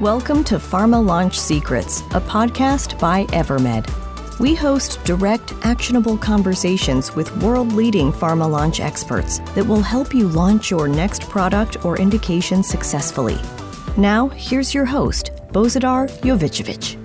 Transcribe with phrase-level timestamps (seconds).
[0.00, 3.86] Welcome to Pharma Launch Secrets, a podcast by Evermed.
[4.40, 10.26] We host direct, actionable conversations with world leading pharma launch experts that will help you
[10.28, 13.38] launch your next product or indication successfully.
[13.98, 16.99] Now, here's your host, Bozidar Jovicevic.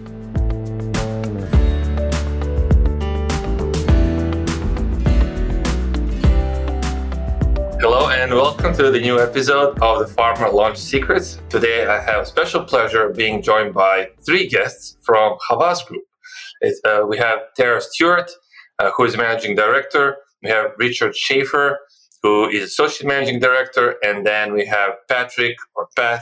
[8.76, 11.40] To the new episode of the Pharma Launch Secrets.
[11.48, 16.04] Today I have special pleasure being joined by three guests from Havas Group.
[16.84, 18.30] Uh, we have Tara Stewart,
[18.80, 20.18] uh, who is managing director.
[20.44, 21.80] We have Richard Shaffer,
[22.22, 26.20] who is associate managing director, and then we have Patrick or Pat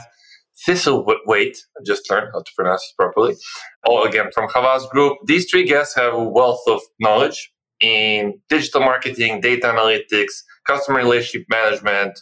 [0.64, 1.58] Thistlethwaite.
[1.76, 3.34] I just learned how to pronounce it properly.
[3.84, 5.18] All again from Havas Group.
[5.26, 10.34] These three guests have a wealth of knowledge in digital marketing, data analytics,
[10.66, 12.18] customer relationship management,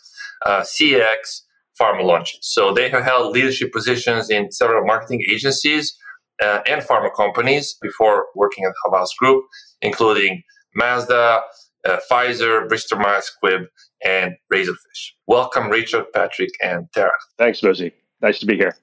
[0.47, 1.42] uh, CX,
[1.80, 2.39] pharma launches.
[2.42, 5.97] So they have held leadership positions in several marketing agencies
[6.42, 9.44] uh, and pharma companies before working at Havas Group,
[9.80, 10.42] including
[10.75, 11.42] Mazda,
[11.89, 13.67] uh, Pfizer, Bristol Myers Squibb,
[14.05, 15.12] and Razorfish.
[15.27, 17.11] Welcome, Richard, Patrick, and Tara.
[17.39, 17.92] Thanks, Rosie.
[18.20, 18.77] Nice to be here.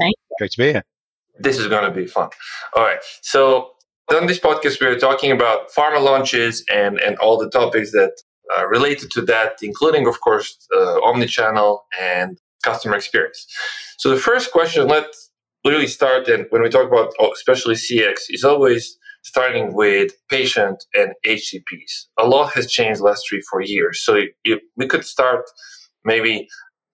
[0.00, 0.20] Thanks.
[0.38, 0.84] Great to be here.
[1.38, 2.30] This is going to be fun.
[2.76, 3.00] All right.
[3.22, 3.70] So
[4.12, 8.12] on this podcast, we are talking about pharma launches and, and all the topics that
[8.56, 13.46] uh, related to that, including, of course, uh, omnichannel and customer experience.
[13.98, 15.30] So the first question, let's
[15.64, 20.84] really start, and when we talk about oh, especially CX, is always starting with patient
[20.94, 22.06] and HCPs.
[22.18, 24.04] A lot has changed last three, four years.
[24.04, 24.20] So
[24.76, 25.46] we could start
[26.04, 26.46] maybe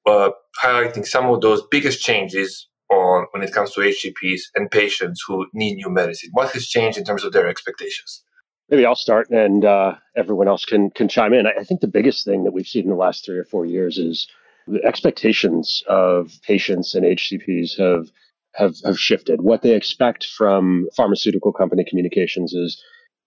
[0.06, 0.30] uh,
[0.62, 5.46] highlighting some of those biggest changes on when it comes to HCPs and patients who
[5.52, 6.30] need new medicine.
[6.32, 8.22] What has changed in terms of their expectations?
[8.70, 11.46] Maybe I'll start, and uh, everyone else can can chime in.
[11.46, 13.98] I think the biggest thing that we've seen in the last three or four years
[13.98, 14.28] is
[14.68, 18.10] the expectations of patients and HCPs have
[18.54, 19.42] have have shifted.
[19.42, 22.80] What they expect from pharmaceutical company communications is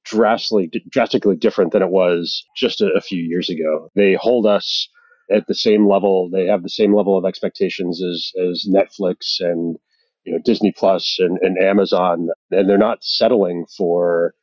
[0.05, 3.89] drastically drastically different than it was just a, a few years ago.
[3.95, 4.87] They hold us
[5.29, 6.29] at the same level.
[6.29, 9.77] They have the same level of expectations as as Netflix and
[10.23, 14.33] you know Disney Plus and, and Amazon, and they're not settling for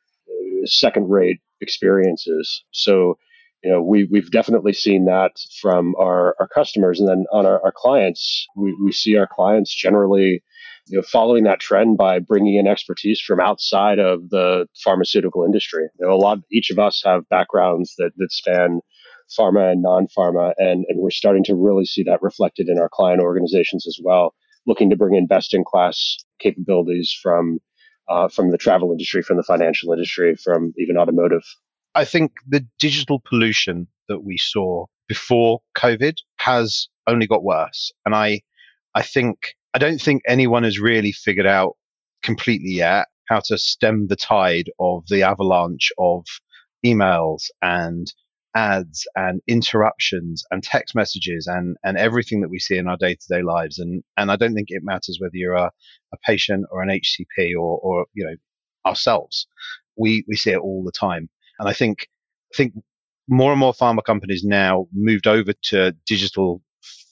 [0.65, 2.63] second rate experiences.
[2.71, 3.17] So,
[3.63, 5.31] you know, we, we've definitely seen that
[5.61, 6.99] from our, our customers.
[6.99, 10.43] And then on our, our clients, we, we see our clients generally
[10.87, 15.83] you know, following that trend by bringing in expertise from outside of the pharmaceutical industry.
[15.99, 18.81] You know, a lot, each of us have backgrounds that, that span
[19.37, 23.21] pharma and non-pharma, and, and we're starting to really see that reflected in our client
[23.21, 24.33] organizations as well,
[24.67, 27.59] looking to bring in best-in-class capabilities from
[28.11, 31.43] uh, from the travel industry, from the financial industry, from even automotive.
[31.95, 37.91] I think the digital pollution that we saw before COVID has only got worse.
[38.05, 38.41] And I,
[38.95, 41.75] I think, I don't think anyone has really figured out
[42.21, 46.25] completely yet how to stem the tide of the avalanche of
[46.85, 48.11] emails and
[48.55, 53.15] ads and interruptions and text messages and, and everything that we see in our day
[53.15, 53.79] to day lives.
[53.79, 55.71] And, and I don't think it matters whether you're a,
[56.13, 58.35] a patient or an HCP or, or, you know,
[58.85, 59.47] ourselves.
[59.97, 61.29] We, we see it all the time.
[61.59, 62.07] And I think,
[62.53, 62.73] I think
[63.27, 66.61] more and more pharma companies now moved over to digital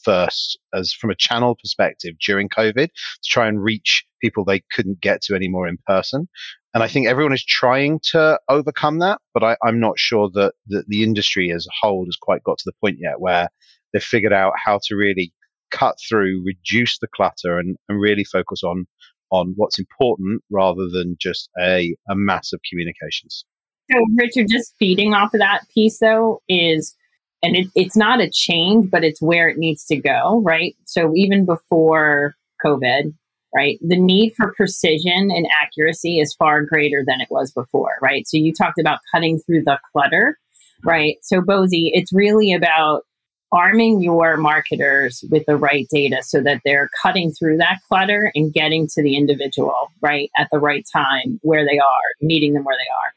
[0.04, 5.02] first as from a channel perspective during COVID to try and reach people they couldn't
[5.02, 6.28] get to anymore in person.
[6.74, 10.54] And I think everyone is trying to overcome that, but I, am not sure that,
[10.68, 13.50] that the industry as a whole has quite got to the point yet where
[13.92, 15.34] they've figured out how to really
[15.72, 18.86] cut through, reduce the clutter, and, and really focus on
[19.32, 23.46] on what's important rather than just a, a mass of communications.
[23.92, 26.96] So, Richard, just feeding off of that piece though is,
[27.42, 30.76] and it, it's not a change, but it's where it needs to go, right?
[30.86, 33.14] So, even before COVID,
[33.54, 33.80] right?
[33.82, 38.28] The need for precision and accuracy is far greater than it was before, right?
[38.28, 40.38] So you talked about cutting through the clutter,
[40.84, 41.18] right?
[41.24, 43.04] So Bozy, it's really about
[43.52, 48.54] arming your marketers with the right data so that they're cutting through that clutter and
[48.54, 52.78] getting to the individual, right, at the right time where they are, meeting them where
[52.78, 53.14] they are.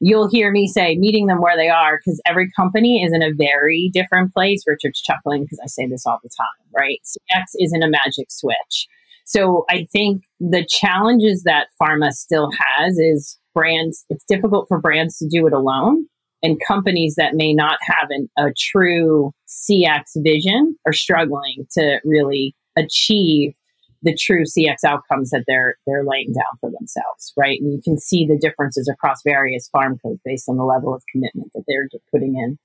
[0.00, 3.32] You'll hear me say meeting them where they are because every company is in a
[3.32, 4.64] very different place.
[4.66, 6.46] Richard's chuckling because I say this all the time,
[6.76, 7.00] right?
[7.04, 8.88] CX isn't a magic switch
[9.24, 15.18] so I think the challenges that pharma still has is brands, it's difficult for brands
[15.18, 16.06] to do it alone.
[16.42, 22.54] And companies that may not have an, a true CX vision are struggling to really
[22.76, 23.54] achieve
[24.02, 27.58] the true CX outcomes that they're they're laying down for themselves, right?
[27.58, 31.50] And you can see the differences across various pharmcos based on the level of commitment
[31.54, 32.58] that they're putting in.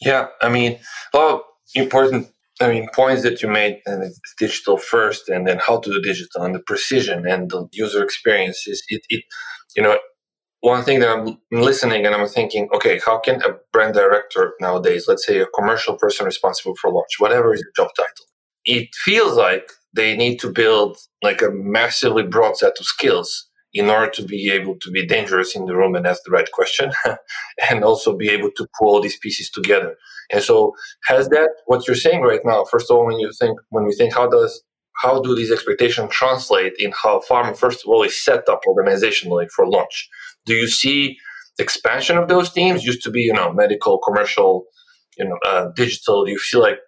[0.00, 0.78] Yeah, I mean,
[1.12, 1.44] well,
[1.74, 2.28] important
[2.60, 6.00] I mean, points that you made, and it's digital first, and then how to do
[6.00, 8.82] digital, and the precision and the user experiences.
[8.88, 9.24] It, it,
[9.76, 9.98] you know,
[10.60, 15.06] one thing that I'm listening and I'm thinking, okay, how can a brand director nowadays,
[15.06, 18.26] let's say a commercial person responsible for launch, whatever is the job title,
[18.64, 23.45] it feels like they need to build like a massively broad set of skills
[23.76, 26.50] in order to be able to be dangerous in the room and ask the right
[26.52, 26.90] question
[27.70, 29.94] and also be able to pull all these pieces together.
[30.32, 30.72] And so
[31.04, 33.94] has that what you're saying right now first of all when you think when we
[33.94, 34.62] think how does
[35.02, 39.46] how do these expectations translate in how pharma first of all is set up organizationally
[39.54, 40.08] for launch?
[40.46, 41.18] Do you see
[41.58, 42.84] expansion of those teams?
[42.84, 44.64] Used to be you know medical commercial
[45.18, 46.24] you know uh, digital.
[46.24, 46.78] Do you feel like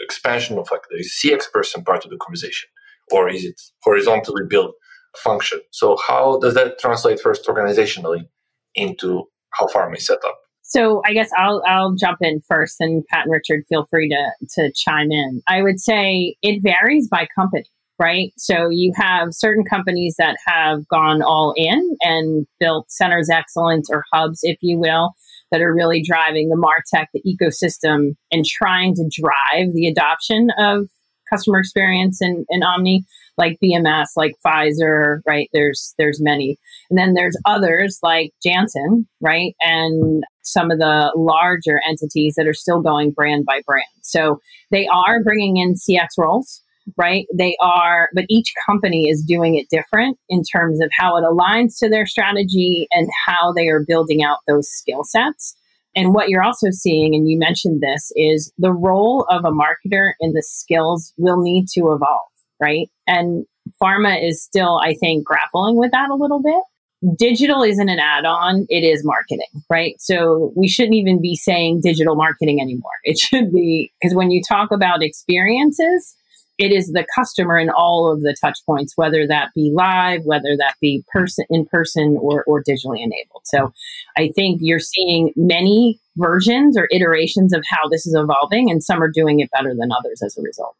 [0.00, 2.68] expansion of like the cx person part of the conversation?
[3.10, 4.74] Or is it horizontally built
[5.16, 5.60] function.
[5.70, 8.28] So how does that translate first organizationally
[8.74, 10.38] into how pharma is set up?
[10.62, 14.46] So I guess I'll I'll jump in first, and Pat and Richard feel free to
[14.56, 15.40] to chime in.
[15.48, 17.64] I would say it varies by company,
[17.98, 18.32] right?
[18.36, 23.88] So you have certain companies that have gone all in and built centers of excellence
[23.90, 25.14] or hubs, if you will,
[25.50, 30.88] that are really driving the martech, the ecosystem, and trying to drive the adoption of
[31.30, 33.04] customer experience and, in Omni
[33.38, 35.48] like BMS, like Pfizer, right?
[35.52, 36.58] There's there's many,
[36.90, 39.54] and then there's others like Janssen, right?
[39.60, 43.86] And some of the larger entities that are still going brand by brand.
[44.02, 44.40] So
[44.70, 46.62] they are bringing in CX roles,
[46.96, 47.26] right?
[47.34, 51.78] They are, but each company is doing it different in terms of how it aligns
[51.78, 55.54] to their strategy and how they are building out those skill sets.
[55.94, 60.12] And what you're also seeing, and you mentioned this, is the role of a marketer
[60.20, 62.28] and the skills will need to evolve
[62.60, 62.90] right?
[63.08, 63.46] And
[63.82, 67.16] pharma is still, I think, grappling with that a little bit.
[67.16, 69.94] Digital isn't an add on, it is marketing, right?
[70.00, 72.90] So we shouldn't even be saying digital marketing anymore.
[73.04, 76.16] It should be, because when you talk about experiences,
[76.58, 80.56] it is the customer in all of the touch points, whether that be live, whether
[80.58, 83.42] that be person in person or, or digitally enabled.
[83.44, 83.72] So
[84.16, 89.00] I think you're seeing many versions or iterations of how this is evolving, and some
[89.00, 90.74] are doing it better than others as a result.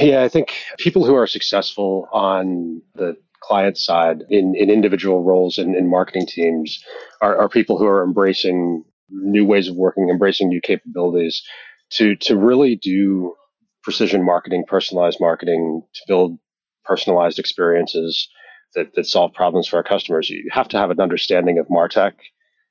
[0.00, 5.58] Yeah, I think people who are successful on the client side in, in individual roles
[5.58, 6.82] in, in marketing teams
[7.20, 11.42] are, are people who are embracing new ways of working, embracing new capabilities
[11.90, 13.34] to to really do
[13.82, 16.38] precision marketing, personalized marketing, to build
[16.84, 18.28] personalized experiences
[18.74, 20.28] that, that solve problems for our customers.
[20.28, 22.12] You have to have an understanding of Martech.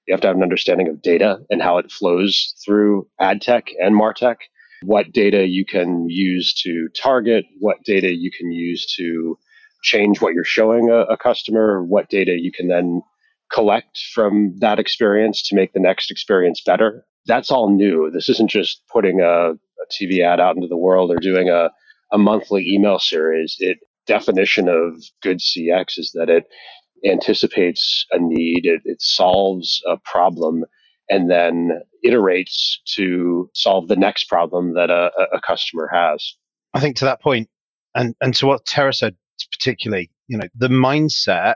[0.08, 3.69] You have to have an understanding of data and how it flows through ad tech
[3.80, 4.38] and Martech
[4.84, 9.38] what data you can use to target, what data you can use to
[9.84, 13.02] change what you're showing a, a, customer, what data you can then
[13.52, 17.06] collect from that experience to make the next experience better.
[17.26, 18.12] That's all new.
[18.12, 21.70] This isn't just putting a, a TV ad out into the world or doing a,
[22.12, 23.56] a monthly email series.
[23.60, 23.78] It
[24.08, 26.46] definition of good CX is that it
[27.06, 30.64] anticipates a need, it, it solves a problem
[31.09, 36.36] and then iterates to solve the next problem that a, a customer has.
[36.74, 37.50] I think to that point,
[37.95, 39.15] and, and to what Tara said
[39.51, 41.56] particularly, you know, the mindset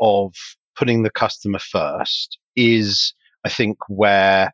[0.00, 0.34] of
[0.76, 3.14] putting the customer first is,
[3.44, 4.52] I think, where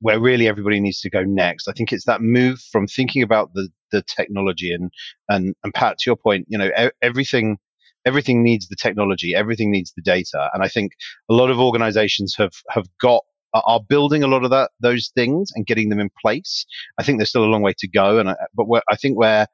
[0.00, 1.66] where really everybody needs to go next.
[1.66, 4.90] I think it's that move from thinking about the the technology and
[5.28, 6.70] and and Pat, to your point, you know,
[7.02, 7.58] everything
[8.06, 10.92] everything needs the technology, everything needs the data, and I think
[11.30, 13.22] a lot of organizations have have got
[13.66, 16.66] are building a lot of that those things and getting them in place.
[16.98, 19.46] I think there's still a long way to go, and I, but I think where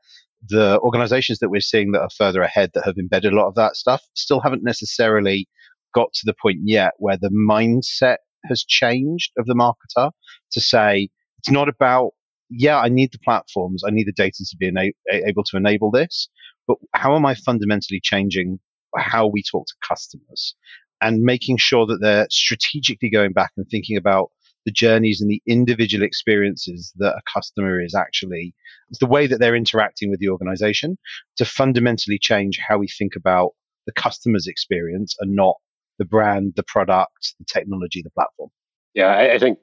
[0.49, 3.55] the organizations that we're seeing that are further ahead that have embedded a lot of
[3.57, 5.47] that stuff still haven't necessarily
[5.95, 8.17] got to the point yet where the mindset
[8.47, 10.11] has changed of the marketer
[10.51, 12.13] to say it's not about
[12.49, 14.93] yeah i need the platforms i need the data to be ena-
[15.27, 16.29] able to enable this
[16.67, 18.59] but how am i fundamentally changing
[18.97, 20.55] how we talk to customers
[21.01, 24.31] and making sure that they're strategically going back and thinking about
[24.67, 28.55] the journeys and the individual experiences that a customer is actually
[29.01, 30.99] the way that they're interacting with the organization
[31.37, 33.53] to fundamentally change how we think about
[33.87, 35.57] the customer's experience and not
[35.99, 38.51] the brand, the product, the technology, the platform.
[38.95, 39.59] Yeah, I, I think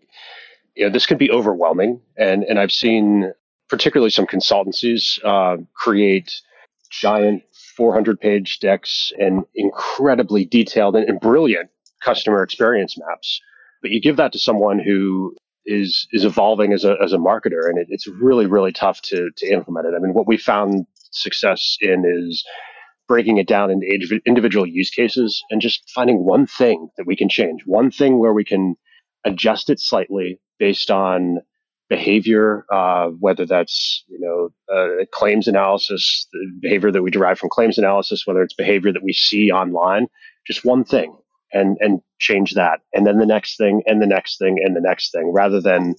[0.75, 3.34] you know, this could be overwhelming, and and I've seen
[3.70, 6.41] particularly some consultancies uh, create
[6.89, 7.44] giant
[7.75, 11.70] 400 page decks and incredibly detailed and, and brilliant
[12.03, 13.41] customer experience maps.
[13.82, 17.70] But you give that to someone who is is evolving as a as a marketer,
[17.70, 19.94] and it, it's really really tough to to implement it.
[19.96, 22.44] I mean, what we found success in is
[23.08, 27.29] breaking it down into individual use cases and just finding one thing that we can
[27.29, 28.75] change, one thing where we can
[29.24, 31.39] adjust it slightly based on
[31.89, 37.50] behavior, uh, whether that's you know uh, claims analysis, the behavior that we derive from
[37.50, 40.08] claims analysis, whether it's behavior that we see online,
[40.46, 41.15] just one thing
[41.53, 44.82] and and change that, and then the next thing, and the next thing, and the
[44.82, 45.96] next thing, rather than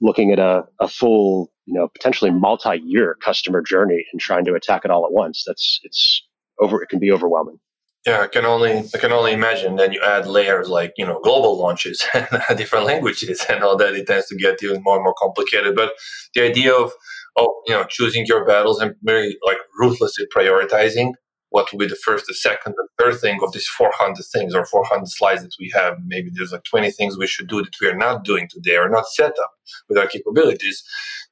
[0.00, 4.84] looking at a, a full you know potentially multi-year customer journey and trying to attack
[4.84, 5.44] it all at once.
[5.46, 6.26] That's it's
[6.60, 6.82] over.
[6.82, 7.58] It can be overwhelming.
[8.06, 9.76] Yeah, I can only I can only imagine.
[9.76, 13.94] Then you add layers like you know global launches and different languages and all that.
[13.94, 15.76] It tends to get even more and more complicated.
[15.76, 15.92] But
[16.34, 16.92] the idea of
[17.36, 21.12] of you know choosing your battles and very like ruthlessly prioritizing
[21.50, 24.64] what will be the first, the second, the third thing of these 400 things or
[24.64, 25.98] 400 slides that we have.
[26.06, 28.88] Maybe there's like 20 things we should do that we are not doing today or
[28.88, 29.52] not set up
[29.88, 30.82] with our capabilities.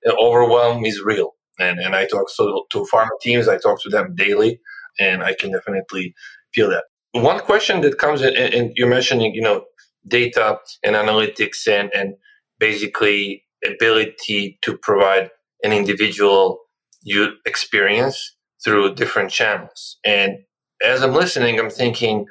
[0.02, 1.32] The overwhelm is real.
[1.58, 4.60] And, and I talk so to pharma teams, I talk to them daily,
[4.98, 6.14] and I can definitely
[6.54, 6.84] feel that.
[7.12, 9.64] One question that comes in, and you're mentioning, you know,
[10.06, 12.14] data and analytics and, and
[12.58, 15.30] basically ability to provide
[15.62, 16.60] an individual
[17.02, 19.98] you experience through different channels.
[20.04, 20.38] And
[20.84, 22.26] as I'm listening, I'm thinking,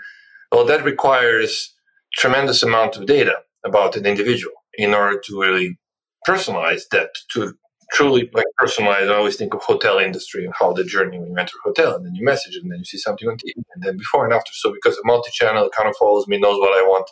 [0.52, 1.74] well, that requires
[2.14, 3.36] tremendous amount of data
[3.66, 5.78] about an individual in order to really
[6.28, 7.54] personalize that to
[7.92, 9.10] truly like personalize.
[9.10, 11.96] I always think of hotel industry and how the journey when you enter a hotel
[11.96, 14.34] and then you message and then you see something on TV and then before and
[14.34, 14.52] after.
[14.54, 17.10] So because of multi-channel, it kind of follows me, knows what I want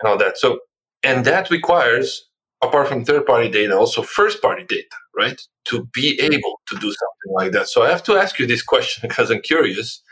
[0.00, 0.38] and all that.
[0.38, 0.60] So
[1.02, 2.28] and that requires
[2.62, 5.40] apart from third party data, also first party data, right?
[5.66, 7.68] To be able to do something like that.
[7.68, 10.02] So I have to ask you this question because I'm curious.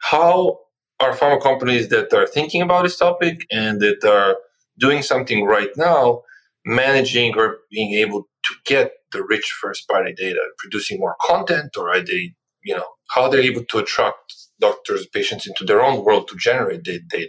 [0.00, 0.58] How
[1.00, 4.36] are pharma companies that are thinking about this topic and that are
[4.78, 6.22] doing something right now
[6.64, 11.90] managing or being able to get the rich first party data, producing more content, or
[11.90, 12.34] are they,
[12.64, 16.84] you know, how they're able to attract doctors, patients into their own world to generate
[16.84, 17.28] the data?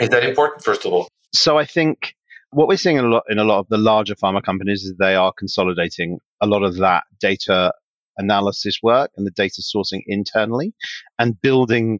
[0.00, 1.08] Is that important, first of all?
[1.32, 2.14] So I think
[2.50, 4.94] what we're seeing in a lot in a lot of the larger pharma companies is
[4.98, 7.72] they are consolidating a lot of that data
[8.16, 10.72] analysis work and the data sourcing internally
[11.18, 11.98] and building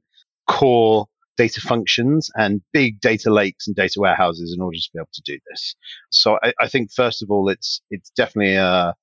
[0.49, 1.07] core
[1.37, 5.23] data functions and big data lakes and data warehouses in order to be able to
[5.25, 5.75] do this.
[6.11, 8.95] So I, I think first of all, it's it's definitely a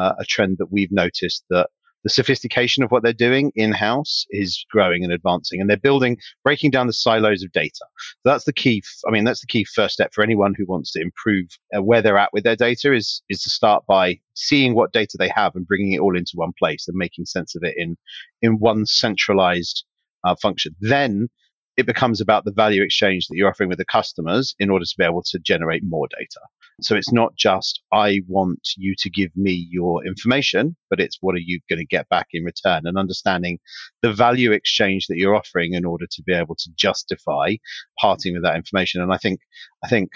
[0.00, 1.68] a trend that we've noticed that
[2.02, 6.16] the sophistication of what they're doing in house is growing and advancing, and they're building,
[6.42, 7.84] breaking down the silos of data.
[7.98, 8.82] So that's the key.
[9.06, 12.00] I mean, that's the key first step for anyone who wants to improve uh, where
[12.00, 15.54] they're at with their data is is to start by seeing what data they have
[15.54, 17.96] and bringing it all into one place and making sense of it in
[18.40, 19.84] in one centralized
[20.24, 20.74] uh, function.
[20.80, 21.28] Then
[21.76, 24.94] it becomes about the value exchange that you're offering with the customers in order to
[24.98, 26.40] be able to generate more data.
[26.84, 31.34] So it's not just, I want you to give me your information, but it's what
[31.34, 33.58] are you going to get back in return and understanding
[34.02, 37.56] the value exchange that you're offering in order to be able to justify
[37.98, 39.02] parting with that information.
[39.02, 39.40] And I think,
[39.84, 40.10] I think,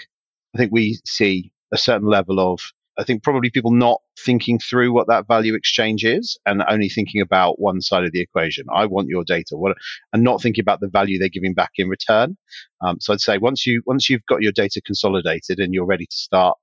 [0.53, 2.59] I think we see a certain level of
[2.97, 7.21] I think probably people not thinking through what that value exchange is and only thinking
[7.21, 8.65] about one side of the equation.
[8.73, 9.75] I want your data, what,
[10.13, 12.37] and not thinking about the value they're giving back in return.
[12.81, 16.05] Um, so I'd say once you once you've got your data consolidated and you're ready
[16.05, 16.57] to start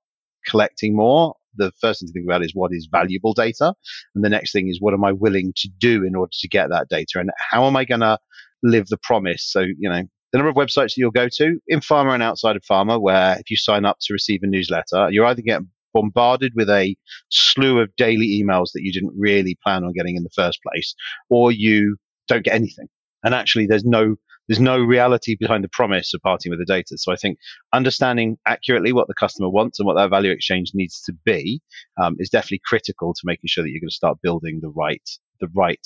[0.47, 3.73] collecting more, the first thing to think about is what is valuable data,
[4.15, 6.69] and the next thing is what am I willing to do in order to get
[6.69, 8.17] that data, and how am I going to
[8.63, 9.45] live the promise?
[9.51, 12.55] So you know the number of websites that you'll go to in pharma and outside
[12.55, 16.53] of pharma, where if you sign up to receive a newsletter, you're either getting bombarded
[16.55, 16.95] with a
[17.29, 20.95] slew of daily emails that you didn't really plan on getting in the first place,
[21.29, 21.97] or you
[22.27, 22.87] don't get anything.
[23.23, 24.15] And actually, there's no
[24.47, 26.97] there's no reality behind the promise of parting with the data.
[26.97, 27.37] So I think
[27.71, 31.61] understanding accurately what the customer wants and what that value exchange needs to be
[32.01, 35.09] um, is definitely critical to making sure that you're going to start building the right
[35.39, 35.85] the right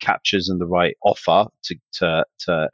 [0.00, 2.68] captures and the right offer to to, to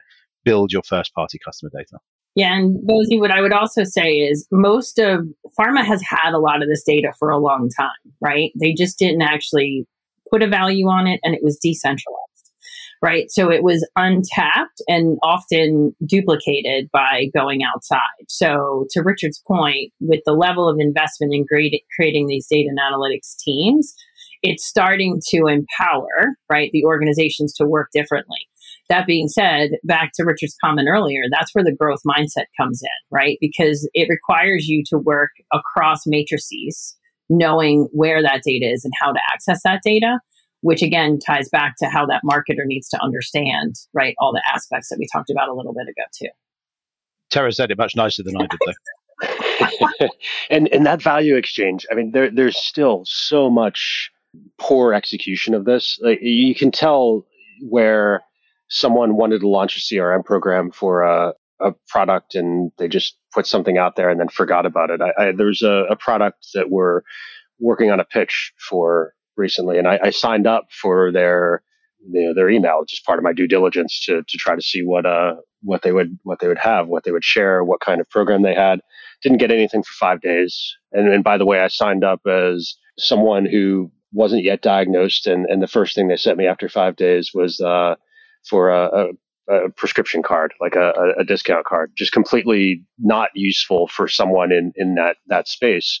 [0.45, 1.99] build your first party customer data.
[2.39, 5.27] Yeah, and Bozy, what I would also say is most of
[5.59, 8.51] pharma has had a lot of this data for a long time, right?
[8.57, 9.85] They just didn't actually
[10.31, 12.51] put a value on it and it was decentralized,
[13.01, 13.29] right?
[13.29, 17.99] So it was untapped and often duplicated by going outside.
[18.29, 23.35] So to Richard's point, with the level of investment in creating these data and analytics
[23.37, 23.93] teams,
[24.43, 28.47] it's starting to empower, right, the organizations to work differently.
[28.89, 32.89] That being said, back to Richard's comment earlier, that's where the growth mindset comes in,
[33.11, 33.37] right?
[33.39, 36.97] Because it requires you to work across matrices,
[37.29, 40.19] knowing where that data is and how to access that data,
[40.61, 44.89] which again ties back to how that marketer needs to understand, right, all the aspects
[44.89, 46.29] that we talked about a little bit ago, too.
[47.29, 48.73] Tara said it much nicer than I did, though.
[50.49, 54.09] and and that value exchange, I mean, there there's still so much
[54.57, 55.99] poor execution of this.
[56.01, 57.25] Like you can tell
[57.61, 58.21] where
[58.69, 63.45] someone wanted to launch a CRM program for a, a product and they just put
[63.45, 65.01] something out there and then forgot about it.
[65.01, 67.01] I, I, there's a, a, product that we're
[67.59, 71.63] working on a pitch for recently, and I, I signed up for their
[72.07, 74.81] you know, their email, just part of my due diligence to to try to see
[74.83, 77.99] what uh what they would what they would have, what they would share, what kind
[77.99, 78.79] of program they had.
[79.21, 80.75] Didn't get anything for five days.
[80.93, 85.45] And, and by the way, I signed up as someone who wasn't yet diagnosed, and,
[85.47, 87.95] and the first thing they sent me after five days was uh,
[88.47, 88.89] for a,
[89.49, 94.51] a, a, prescription card, like a, a, discount card, just completely not useful for someone
[94.51, 95.99] in, in that that space.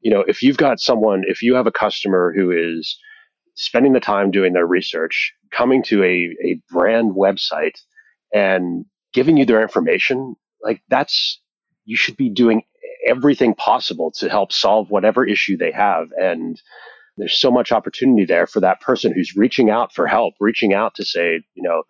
[0.00, 2.98] You know, if you've got someone, if you have a customer who is
[3.54, 7.78] spending the time doing their research, coming to a, a brand website
[8.32, 11.40] and giving you their information, like that's
[11.84, 12.62] you should be doing
[13.06, 16.08] everything possible to help solve whatever issue they have.
[16.16, 16.60] And
[17.16, 20.94] there's so much opportunity there for that person who's reaching out for help, reaching out
[20.96, 21.82] to say, you know,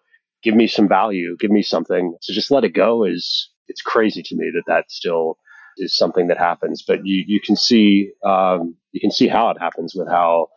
[0.43, 2.15] give me some value, give me something.
[2.21, 5.39] So just let it go is it's crazy to me that that still
[5.79, 6.85] is something that happens.
[6.87, 10.49] But you you can see um, you can see how it happens with how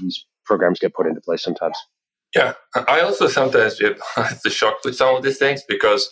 [0.00, 1.76] these programs get put into place sometimes.
[2.34, 2.54] Yeah,
[2.88, 3.98] I also sometimes get
[4.42, 6.10] the shock with some of these things because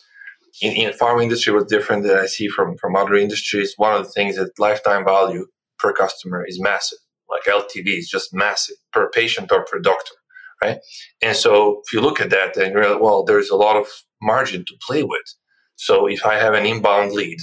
[0.61, 3.75] in, in farm industry was different that I see from from other industries.
[3.77, 5.47] One of the things that lifetime value
[5.79, 6.99] per customer is massive.
[7.31, 10.15] Like LTV is just massive per patient or per doctor,
[10.63, 10.79] right?
[11.23, 13.87] And so if you look at that, then you're like, well, there's a lot of
[14.21, 15.35] margin to play with.
[15.77, 17.39] So if I have an inbound lead,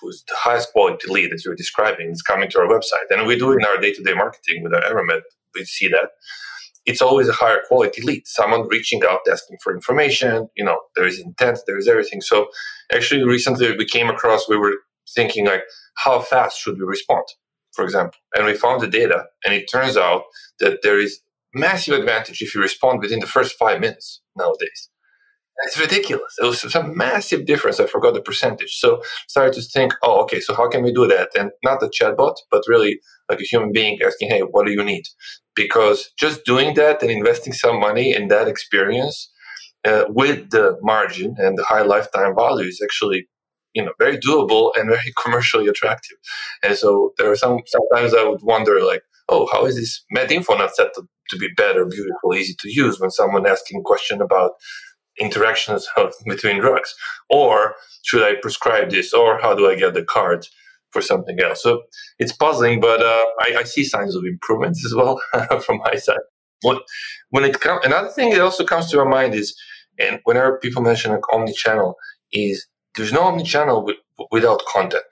[0.00, 3.38] who's the highest quality lead that you're describing, is coming to our website, and we
[3.38, 5.22] do in our day-to-day marketing with our Evermed,
[5.54, 6.10] we see that
[6.86, 8.26] it's always a higher quality lead.
[8.26, 10.48] Someone reaching out, asking for information.
[10.56, 12.20] You know, there is intent, there is everything.
[12.22, 12.48] So,
[12.92, 14.48] actually, recently we came across.
[14.48, 14.76] We were
[15.14, 15.62] thinking like,
[15.96, 17.24] how fast should we respond,
[17.72, 18.18] for example?
[18.34, 20.22] And we found the data, and it turns out
[20.60, 21.20] that there is
[21.54, 24.88] massive advantage if you respond within the first five minutes nowadays.
[25.66, 26.36] It's ridiculous.
[26.40, 27.80] It was some massive difference.
[27.80, 28.78] I forgot the percentage.
[28.78, 31.28] So started to think, oh, okay, so how can we do that?
[31.38, 32.98] And not the chatbot, but really
[33.28, 35.04] like a human being asking, hey, what do you need?
[35.54, 39.30] Because just doing that and investing some money in that experience
[39.84, 43.28] uh, with the margin and the high lifetime value is actually
[43.74, 46.16] you know very doable and very commercially attractive.
[46.62, 50.58] And so there are some sometimes I would wonder like, oh, how is this MedInfo
[50.58, 54.52] not set to, to be better, beautiful, easy to use when someone asking question about
[55.18, 56.94] interactions of, between drugs?
[57.30, 59.12] Or should I prescribe this?
[59.14, 60.46] Or how do I get the card
[60.90, 61.62] for something else?
[61.62, 61.82] So
[62.18, 65.20] it's puzzling, but uh, I, I, see signs of improvements as well
[65.64, 66.18] from my side.
[66.62, 66.82] What,
[67.30, 69.56] when it comes, another thing that also comes to my mind is,
[69.98, 71.94] and whenever people mention like omni-channel,
[72.32, 73.96] is there's no omni-channel with,
[74.30, 75.04] without content.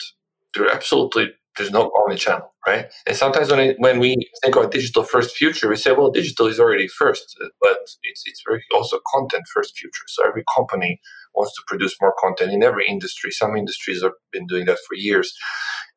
[0.54, 2.86] There absolutely there's no omni-channel, right?
[3.04, 6.60] And sometimes when, when we think about digital first future, we say, well, digital is
[6.60, 10.04] already first, but it's, it's very also content first future.
[10.06, 11.00] So every company
[11.34, 13.32] wants to produce more content in every industry.
[13.32, 15.34] Some industries have been doing that for years.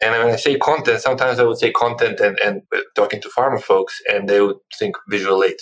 [0.02, 2.64] And when I say content, sometimes I would say content and, and
[2.96, 5.58] talking to pharma folks, and they would think visual aid.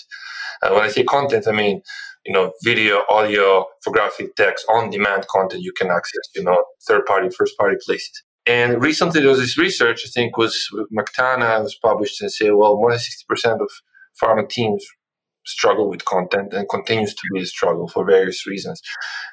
[0.62, 1.82] Uh, when I say content, I mean,
[2.25, 7.77] you know, video, audio, graphic text, on-demand content you can access, you know, third-party, first-party
[7.86, 8.23] places.
[8.45, 12.51] And recently there was this research, I think was with McTana, was published and say,
[12.51, 13.69] well, more than 60% of
[14.21, 14.86] pharma teams
[15.45, 18.82] struggle with content and continues to be a struggle for various reasons.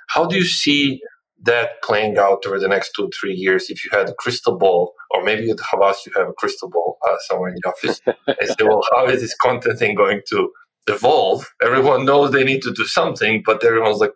[0.09, 1.01] How do you see
[1.43, 4.95] that playing out over the next two, three years if you had a crystal ball,
[5.11, 8.49] or maybe at Havas you have a crystal ball uh, somewhere in the office, and
[8.49, 10.51] say, well, how is this content thing going to
[10.87, 11.47] evolve?
[11.63, 14.13] Everyone knows they need to do something, but everyone's like,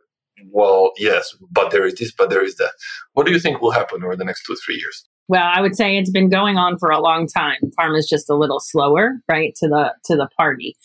[0.50, 2.72] well, yes, but there is this, but there is that.
[3.12, 5.06] What do you think will happen over the next two, three years?
[5.28, 7.58] Well, I would say it's been going on for a long time.
[7.78, 10.76] Pharma is just a little slower, right, to the to the party.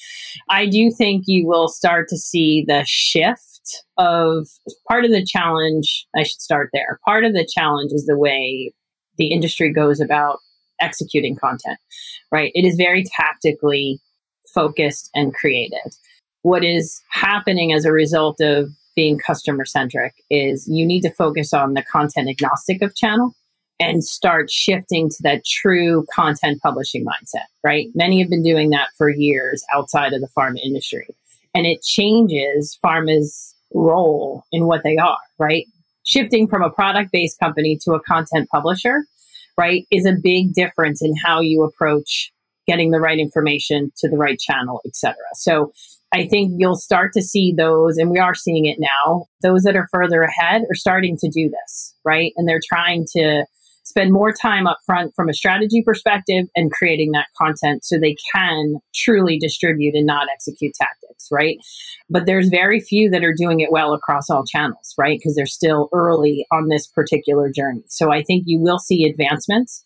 [0.50, 4.48] I do think you will start to see the shift of
[4.88, 6.06] part of the challenge.
[6.16, 7.00] I should start there.
[7.06, 8.72] Part of the challenge is the way
[9.18, 10.38] the industry goes about
[10.80, 11.80] executing content,
[12.32, 12.52] right?
[12.54, 14.00] It is very tactically
[14.56, 15.96] focused and created.
[16.42, 21.54] What is happening as a result of being customer centric is you need to focus
[21.54, 23.36] on the content agnostic of channel
[23.80, 27.90] and start shifting to that true content publishing mindset, right?
[27.94, 31.08] Many have been doing that for years outside of the pharma industry.
[31.54, 35.68] And it changes pharma's role in what they are, right?
[36.04, 39.06] Shifting from a product based company to a content publisher,
[39.58, 42.32] right, is a big difference in how you approach
[42.68, 45.16] getting the right information to the right channel, et cetera.
[45.34, 45.72] So
[46.14, 49.26] I think you'll start to see those, and we are seeing it now.
[49.42, 52.32] Those that are further ahead are starting to do this, right?
[52.38, 53.46] And they're trying to
[53.84, 58.16] spend more time up front from a strategy perspective and creating that content so they
[58.34, 61.58] can truly distribute and not execute tactics, right?
[62.10, 65.20] But there's very few that are doing it well across all channels, right?
[65.20, 67.84] Because they're still early on this particular journey.
[67.88, 69.84] So I think you will see advancements.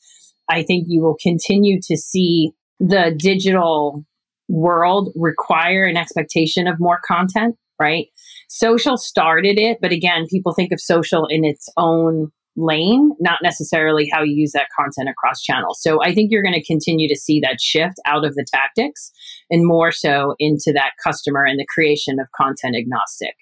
[0.49, 4.05] I think you will continue to see the digital
[4.47, 8.07] world require an expectation of more content, right?
[8.49, 14.09] Social started it, but again, people think of social in its own lane, not necessarily
[14.11, 15.79] how you use that content across channels.
[15.81, 19.11] So I think you're going to continue to see that shift out of the tactics
[19.49, 23.35] and more so into that customer and the creation of content agnostic.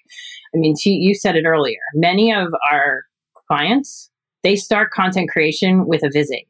[0.54, 1.80] I mean, you said it earlier.
[1.94, 3.04] Many of our
[3.48, 4.10] clients,
[4.42, 6.42] they start content creation with a visit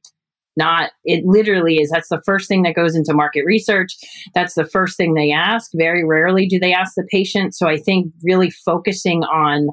[0.59, 3.97] not it literally is that's the first thing that goes into market research
[4.35, 7.77] that's the first thing they ask very rarely do they ask the patient so i
[7.77, 9.69] think really focusing on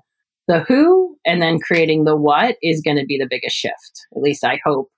[0.48, 4.22] the who and then creating the what is going to be the biggest shift at
[4.22, 4.90] least i hope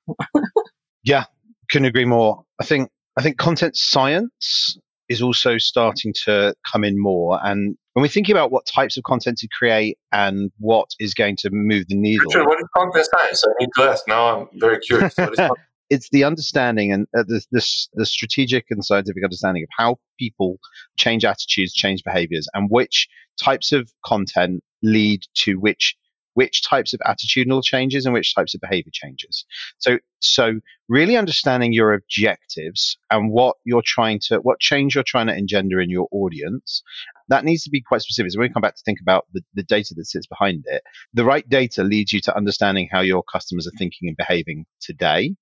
[1.04, 1.24] yeah
[1.72, 4.78] couldn't agree more i think i think content science
[5.10, 9.04] is also starting to come in more and when we think about what types of
[9.06, 12.28] content to create and what is going to move the needle.
[12.28, 13.44] Richard, what is content science?
[13.44, 14.08] I need to ask.
[14.08, 15.16] Now I'm very curious.
[15.90, 20.58] it's the understanding and uh, the, the, the strategic and scientific understanding of how people
[20.98, 23.08] change attitudes, change behaviors, and which
[23.42, 25.96] types of content lead to which
[26.34, 29.44] which types of attitudinal changes and which types of behavior changes.
[29.80, 35.26] So, so really understanding your objectives and what you're trying to, what change you're trying
[35.28, 36.84] to engender in your audience,
[37.30, 38.32] that needs to be quite specific.
[38.32, 40.84] So when we come back to think about the, the data that sits behind it,
[41.12, 45.36] the right data leads you to understanding how your customers are thinking and behaving today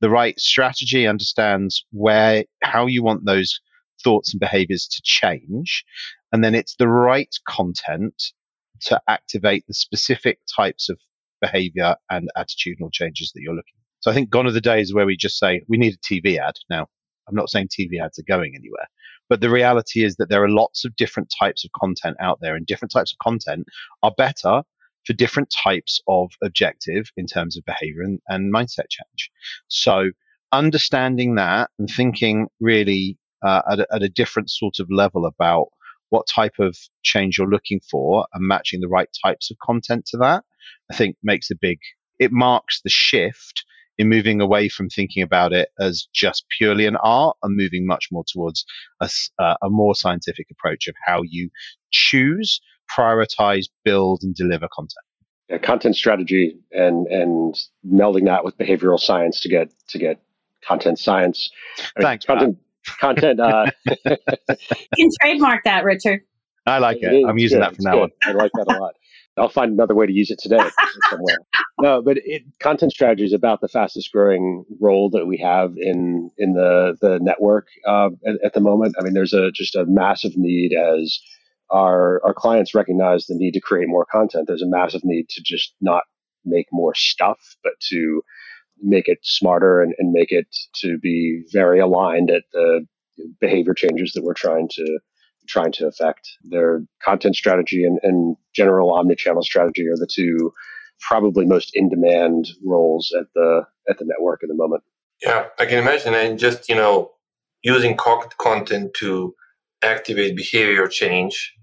[0.00, 3.60] the right strategy understands where how you want those
[4.02, 5.84] thoughts and behaviors to change.
[6.32, 8.32] And then it's the right content
[8.82, 10.98] to activate the specific types of
[11.40, 15.06] behavior and attitudinal changes that you're looking so i think gone are the days where
[15.06, 16.54] we just say we need a tv ad.
[16.68, 16.86] Now
[17.28, 18.86] i'm not saying tv ads are going anywhere
[19.28, 22.56] but the reality is that there are lots of different types of content out there
[22.56, 23.66] and different types of content
[24.02, 24.62] are better
[25.06, 29.30] for different types of objective in terms of behavior and, and mindset change.
[29.68, 30.10] So
[30.52, 35.66] understanding that and thinking really uh, at, a, at a different sort of level about
[36.10, 40.16] what type of change you're looking for and matching the right types of content to
[40.18, 40.44] that,
[40.90, 41.78] I think makes a big,
[42.18, 43.64] it marks the shift
[43.98, 48.06] in moving away from thinking about it as just purely an art and moving much
[48.10, 48.64] more towards
[49.00, 51.50] a, uh, a more scientific approach of how you
[51.90, 55.04] choose prioritize, build, and deliver content.
[55.48, 57.54] Yeah, content strategy and and
[57.86, 60.20] melding that with behavioral science to get to get
[60.66, 61.50] content science.
[62.00, 62.24] Thanks.
[62.24, 62.58] content.
[63.00, 63.40] Content.
[63.40, 64.16] Uh, you
[64.96, 66.22] can trademark that, Richard.
[66.66, 67.12] I like it.
[67.12, 67.64] it I'm using good.
[67.64, 68.10] that from now on.
[68.24, 68.94] I like that a lot.
[69.38, 70.58] I'll find another way to use it today
[71.10, 71.38] somewhere.
[71.80, 76.28] No, but it, content strategy is about the fastest growing role that we have in
[76.36, 78.96] in the the network uh, at, at, the moment.
[78.98, 81.20] I mean, there's a just a massive need as
[81.70, 84.46] our our clients recognize the need to create more content.
[84.46, 86.04] There's a massive need to just not
[86.44, 88.22] make more stuff, but to
[88.80, 92.86] make it smarter and, and make it to be very aligned at the
[93.40, 94.98] behavior changes that we're trying to
[95.48, 96.28] trying to affect.
[96.44, 100.52] Their content strategy and, and general omni-channel strategy are the two
[101.00, 104.82] probably most in-demand roles at the at the network at the moment.
[105.22, 107.12] Yeah, I can imagine, and just you know,
[107.62, 109.34] using content to
[109.82, 111.54] activate behavior change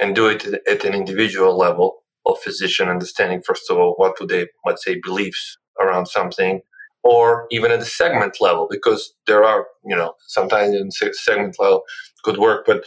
[0.00, 4.26] and do it at an individual level of physician understanding first of all what do
[4.26, 6.60] they let's say beliefs around something
[7.02, 11.82] or even at the segment level because there are you know sometimes in segment level
[12.24, 12.84] could work but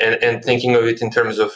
[0.00, 1.52] and, and thinking of it in terms of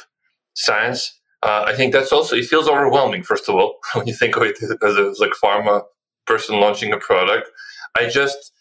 [0.54, 4.36] science uh, i think that's also it feels overwhelming first of all when you think
[4.36, 5.82] of it as a like pharma
[6.30, 7.50] person launching a product.
[7.96, 8.52] I just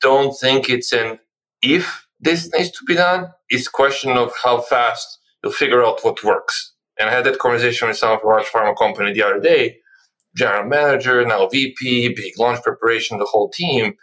[0.00, 1.18] don't think it's an
[1.62, 6.04] if this needs to be done it's a question of how fast you'll figure out
[6.04, 6.72] what works.
[6.98, 9.78] And I had that conversation with some of large pharma company the other day,
[10.36, 13.94] general manager, now VP, big launch preparation, the whole team.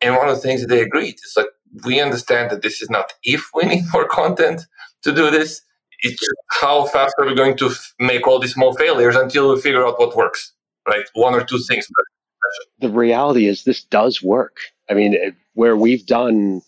[0.00, 1.46] And one of the things that they agreed is like,
[1.84, 4.62] we understand that this is not if we need more content
[5.02, 5.62] to do this,
[6.00, 6.20] it's
[6.60, 9.86] how fast are we going to f- make all these small failures until we figure
[9.86, 10.52] out what works,
[10.86, 11.04] right?
[11.14, 11.86] One or two things.
[12.80, 14.58] The reality is this does work.
[14.90, 16.60] I mean, eh, where we've done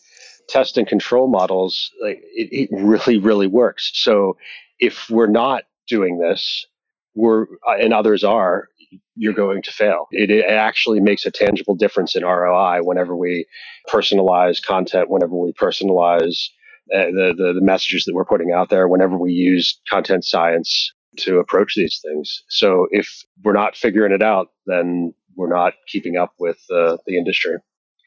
[0.49, 3.91] test and control models, like it, it really, really works.
[3.95, 4.37] So
[4.79, 6.67] if we're not doing this,
[7.15, 8.69] we're uh, and others are,
[9.17, 10.07] you're going to fail.
[10.11, 13.47] It, it, actually makes a tangible difference in ROI whenever we
[13.89, 16.47] personalize content, whenever we personalize
[16.95, 20.93] uh, the, the, the messages that we're putting out there, whenever we use content science
[21.19, 22.45] to approach these things.
[22.49, 27.19] So if we're not figuring it out, then we're not keeping up with uh, the
[27.19, 27.57] industry.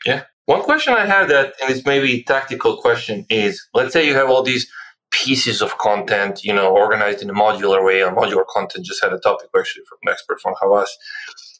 [0.05, 4.05] Yeah, one question I have that, and it's maybe a tactical question, is let's say
[4.05, 4.69] you have all these
[5.11, 8.01] pieces of content, you know, organized in a modular way.
[8.01, 10.89] A modular content just had a topic actually from an expert from Havas.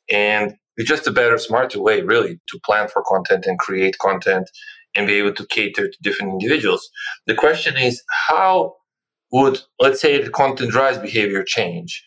[0.10, 4.50] And it's just a better, smarter way, really, to plan for content and create content
[4.96, 6.90] and be able to cater to different individuals.
[7.28, 8.76] The question is, how
[9.32, 12.04] would, let's say, the content drives behavior change?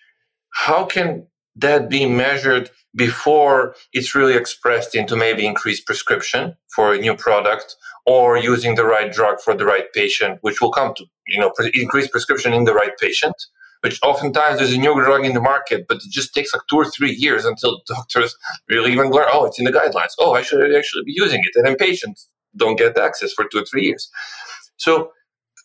[0.53, 6.99] How can that be measured before it's really expressed into maybe increased prescription for a
[6.99, 11.05] new product or using the right drug for the right patient, which will come to,
[11.27, 13.35] you know, increase prescription in the right patient
[13.85, 16.77] which oftentimes there's a new drug in the market, but it just takes like two
[16.77, 18.35] or three years until doctors
[18.71, 20.13] really even learn, oh, it's in the guidelines.
[20.19, 21.51] Oh, I should actually be using it.
[21.55, 24.09] And then patients don't get access for two or three years.
[24.79, 25.11] So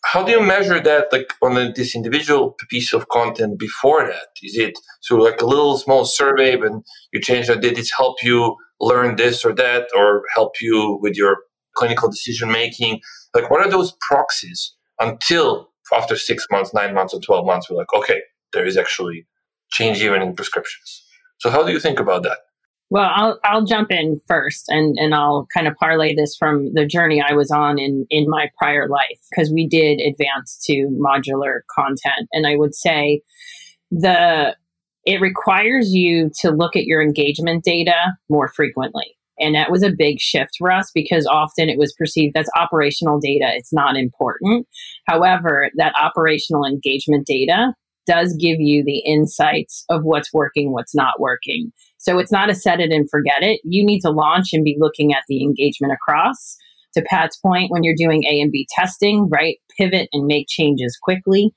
[0.04, 4.28] how do you measure that like on a, this individual piece of content before that?
[4.42, 6.82] Is it so like a little small survey and
[7.12, 7.60] you change that?
[7.60, 11.38] Did it help you learn this or that or help you with your
[11.76, 13.00] clinical decision making?
[13.34, 17.76] Like what are those proxies until after six months, nine months, or 12 months, we're
[17.76, 19.26] like, okay, there is actually
[19.70, 21.04] change even in prescriptions.
[21.38, 22.38] So how do you think about that?
[22.90, 26.84] Well, I'll I'll jump in first and and I'll kind of parlay this from the
[26.84, 31.60] journey I was on in in my prior life because we did advance to modular
[31.74, 33.22] content and I would say
[33.92, 34.56] the
[35.06, 39.16] it requires you to look at your engagement data more frequently.
[39.38, 43.18] And that was a big shift for us because often it was perceived as operational
[43.18, 43.46] data.
[43.54, 44.66] It's not important.
[45.06, 47.72] However, that operational engagement data
[48.06, 51.72] does give you the insights of what's working, what's not working.
[51.98, 53.60] So it's not a set it and forget it.
[53.64, 56.56] You need to launch and be looking at the engagement across.
[56.94, 59.58] To Pat's point, when you're doing A and B testing, right?
[59.78, 61.52] Pivot and make changes quickly.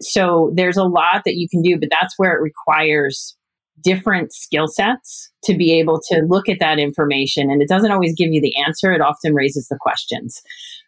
[0.00, 3.36] So there's a lot that you can do, but that's where it requires
[3.82, 7.50] different skill sets to be able to look at that information.
[7.50, 10.40] And it doesn't always give you the answer, it often raises the questions,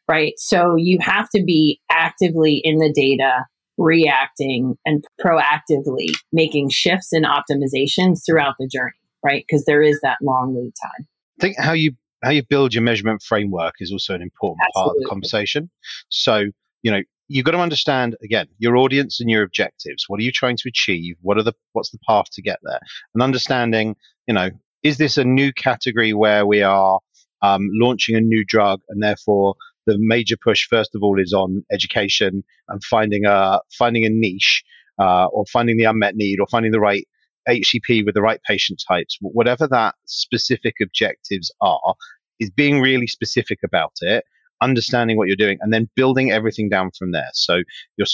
[0.06, 0.32] right?
[0.36, 3.46] So you have to be actively in the data,
[3.78, 8.92] reacting and proactively making shifts and optimizations throughout the journey,
[9.24, 9.44] right?
[9.48, 11.06] Because there is that long lead time.
[11.38, 14.88] I think how you how you build your measurement framework is also an important Absolutely.
[14.88, 15.70] part of the conversation.
[16.08, 16.46] So,
[16.82, 20.04] you know, you've got to understand again your audience and your objectives.
[20.08, 21.16] What are you trying to achieve?
[21.22, 22.80] What are the what's the path to get there?
[23.14, 23.94] And understanding,
[24.26, 24.50] you know,
[24.82, 26.98] is this a new category where we are
[27.42, 29.54] um, launching a new drug and therefore
[29.88, 34.62] the major push first of all is on education and finding a finding a niche
[35.00, 37.06] uh, or finding the unmet need or finding the right
[37.48, 41.94] HCP with the right patient types, whatever that specific objectives are,
[42.38, 44.24] is being really specific about it
[44.60, 47.30] understanding what you're doing, and then building everything down from there.
[47.32, 47.62] So
[47.96, 48.06] you're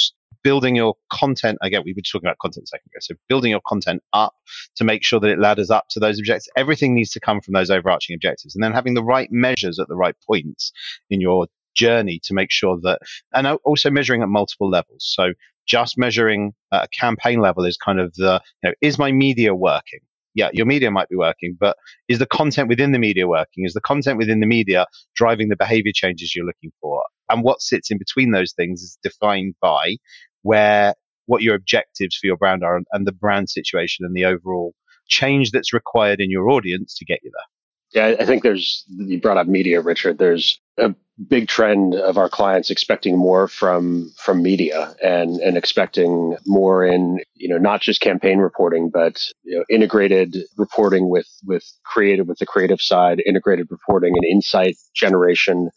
[0.42, 1.58] building your content.
[1.62, 2.98] Again, we were talking about content a second ago.
[3.00, 4.34] So building your content up
[4.76, 6.50] to make sure that it ladders up to those objectives.
[6.56, 9.88] Everything needs to come from those overarching objectives, and then having the right measures at
[9.88, 10.72] the right points
[11.10, 13.00] in your journey to make sure that,
[13.32, 15.12] and also measuring at multiple levels.
[15.14, 15.32] So
[15.66, 19.54] just measuring at a campaign level is kind of the, you know, is my media
[19.54, 20.00] working?
[20.34, 21.76] yeah, your media might be working, but
[22.08, 23.64] is the content within the media working?
[23.64, 27.02] Is the content within the media driving the behavior changes you're looking for?
[27.30, 29.96] And what sits in between those things is defined by
[30.42, 30.94] where
[31.26, 34.74] what your objectives for your brand are and, and the brand situation and the overall
[35.08, 37.53] change that's required in your audience to get you there.
[37.94, 40.18] Yeah, I think there's, you brought up media, Richard.
[40.18, 40.94] There's a
[41.28, 47.20] big trend of our clients expecting more from from media and and expecting more in
[47.36, 52.38] you know not just campaign reporting but you know integrated reporting with with creative with
[52.38, 55.70] the creative side integrated reporting and insight generation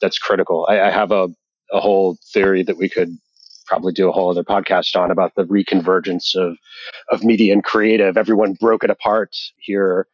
[0.00, 1.28] that's critical i, I have a,
[1.72, 3.10] a whole theory that we could
[3.66, 6.56] probably do a whole other podcast on about the reconvergence of
[7.10, 10.06] of media and creative everyone broke it apart here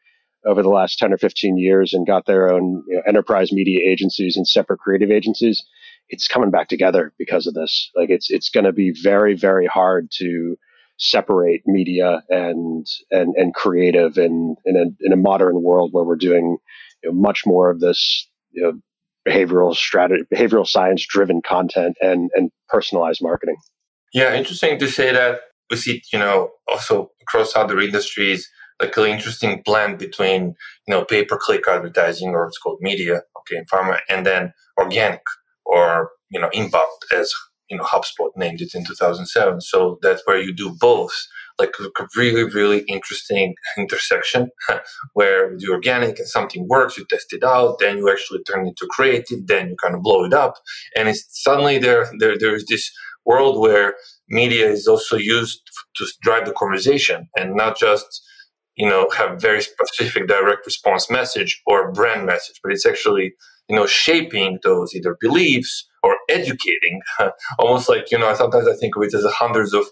[0.47, 3.81] over the last 10 or 15 years and got their own you know, enterprise media
[3.89, 5.63] agencies and separate creative agencies
[6.11, 7.91] it's coming back together because of this.
[7.95, 10.57] Like it's it's going to be very very hard to
[10.99, 16.17] separate media and and and creative in in a, in a modern world where we're
[16.17, 16.59] doing
[17.03, 18.73] you know, much more of this you know,
[19.27, 23.57] behavioral strategy behavioral science driven content and and personalized marketing.
[24.13, 28.51] Yeah interesting to say that we see you know also across other industries
[28.81, 30.55] like an interesting blend between
[30.87, 34.53] you know pay per click advertising or it's called media okay in pharma and then
[34.79, 35.23] organic
[35.67, 37.33] or you know inbound as
[37.69, 41.13] you know HubSpot named it in 2007 so that's where you do both
[41.59, 44.49] like a really really interesting intersection
[45.15, 48.71] where the organic and something works you test it out then you actually turn it
[48.71, 50.55] into creative then you kind of blow it up
[50.97, 52.91] and it's suddenly there there there's this
[53.27, 53.95] world where
[54.29, 55.61] media is also used
[55.95, 58.23] to drive the conversation and not just
[58.81, 63.35] you know, have very specific direct response message or brand message, but it's actually,
[63.69, 67.03] you know, shaping those either beliefs or educating.
[67.59, 69.85] Almost like, you know, sometimes I think of it as hundreds of,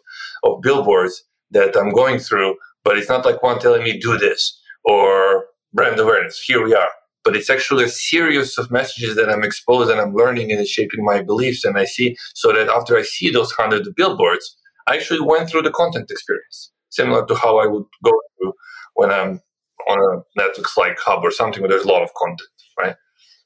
[0.42, 4.58] of billboards that I'm going through, but it's not like one telling me do this
[4.86, 6.40] or brand awareness.
[6.40, 6.88] Here we are.
[7.24, 10.70] But it's actually a series of messages that I'm exposed and I'm learning and it's
[10.70, 11.62] shaping my beliefs.
[11.62, 15.62] And I see so that after I see those hundred billboards, I actually went through
[15.62, 18.52] the content experience, similar to how I would go through
[18.94, 19.40] when I'm
[19.88, 22.48] on a Netflix like hub or something where there's a lot of content,
[22.78, 22.96] right?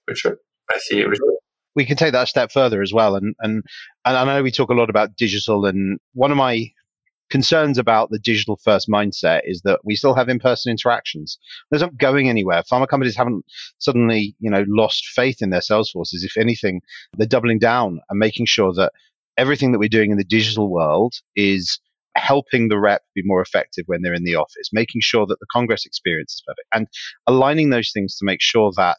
[0.07, 1.05] Which I see.
[1.75, 3.63] We can take that step further as well, and and
[4.05, 6.71] and I know we talk a lot about digital, and one of my
[7.31, 11.39] concerns about the digital first mindset is that we still have in-person interactions.
[11.71, 12.63] Those aren't going anywhere.
[12.71, 13.47] Pharma companies haven't
[13.79, 16.25] suddenly, you know, lost faith in their sales forces.
[16.25, 16.83] If anything,
[17.17, 18.93] they're doubling down and making sure that
[19.39, 21.81] everything that we're doing in the digital world is
[22.16, 25.46] helping the rep be more effective when they're in the office, making sure that the
[25.53, 26.87] Congress experience is perfect, and
[27.27, 28.98] aligning those things to make sure that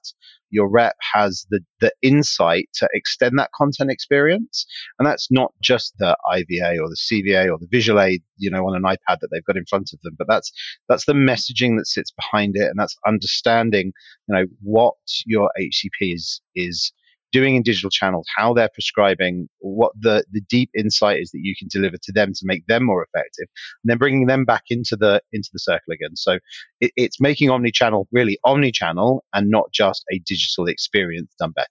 [0.53, 4.67] your rep has the, the insight to extend that content experience.
[4.99, 8.67] And that's not just the IVA or the CVA or the visual aid, you know,
[8.67, 10.51] on an iPad that they've got in front of them, but that's
[10.87, 13.93] that's the messaging that sits behind it, and that's understanding,
[14.27, 14.93] you know, what
[15.25, 16.93] your HCP is is
[17.33, 21.55] doing in digital channels, how they're prescribing, what the, the deep insight is that you
[21.57, 23.47] can deliver to them to make them more effective,
[23.83, 26.15] and then bringing them back into the into the circle again.
[26.15, 26.39] So
[26.79, 31.67] it, it's making omni-channel really omni-channel and not just a digital experience done better.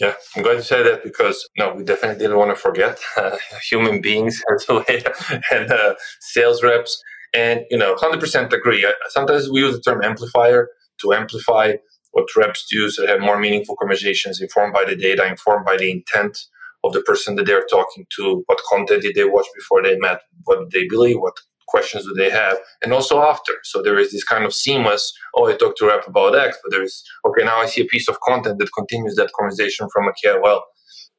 [0.00, 3.36] Yeah, I'm glad you said that because no, we definitely didn't want to forget uh,
[3.70, 4.42] human beings
[5.50, 7.02] and uh, sales reps.
[7.34, 8.86] And you know, 100% agree.
[9.10, 10.68] Sometimes we use the term amplifier
[11.02, 11.74] to amplify
[12.18, 15.90] what reps use to have more meaningful conversations informed by the data, informed by the
[15.90, 16.36] intent
[16.84, 20.20] of the person that they're talking to, what content did they watch before they met,
[20.44, 23.52] what they believe, what questions do they have, and also after.
[23.64, 26.70] So there is this kind of seamless, oh, I talked to rep about X, but
[26.70, 30.08] there is, okay, now I see a piece of content that continues that conversation from,
[30.08, 30.64] okay, well,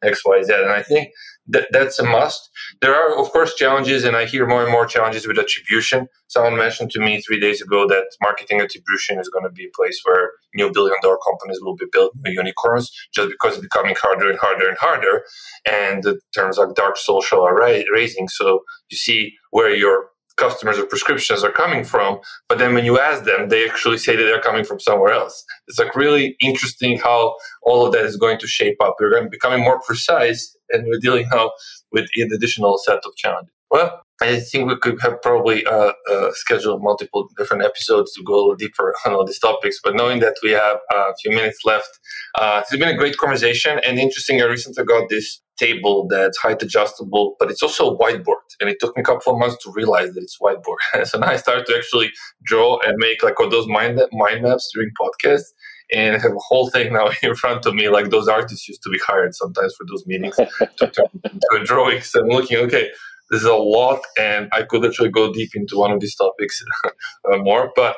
[0.03, 0.53] X, Y, Z.
[0.53, 1.09] And I think
[1.47, 2.49] that that's a must.
[2.81, 6.07] There are, of course, challenges, and I hear more and more challenges with attribution.
[6.27, 9.75] Someone mentioned to me three days ago that marketing attribution is going to be a
[9.75, 13.95] place where new billion dollar companies will be built, new unicorns, just because it's becoming
[14.01, 15.23] harder and harder and harder.
[15.67, 18.27] And the terms like dark social are raising.
[18.27, 20.09] So you see where your
[20.39, 22.19] customers or prescriptions are coming from.
[22.47, 25.43] But then when you ask them, they actually say that they're coming from somewhere else.
[25.67, 28.95] It's like really interesting how all of that is going to shape up.
[28.99, 31.51] We're going to becoming more precise and we're dealing now
[31.91, 33.53] with an additional set of challenges.
[33.69, 38.53] Well, I think we could have probably uh, uh, scheduled multiple different episodes to go
[38.55, 39.79] deeper on all these topics.
[39.83, 41.89] But knowing that we have a few minutes left,
[42.37, 44.41] uh, it's been a great conversation and interesting.
[44.41, 48.43] I recently got this table that's height adjustable, but it's also a whiteboard.
[48.59, 51.05] And it took me a couple of months to realize that it's whiteboard.
[51.05, 52.11] so now I started to actually
[52.43, 55.51] draw and make like all those mind, mind maps during podcasts
[55.91, 58.83] and I have a whole thing now in front of me, like those artists used
[58.83, 62.01] to be hired sometimes for those meetings to turn into a drawing.
[62.01, 62.89] So I'm looking, okay,
[63.29, 66.61] this is a lot, and I could actually go deep into one of these topics
[66.85, 67.71] uh, more.
[67.75, 67.95] But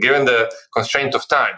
[0.00, 1.54] given the constraint of time,